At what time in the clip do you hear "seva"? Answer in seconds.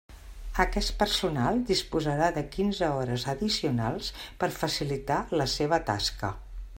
5.57-5.81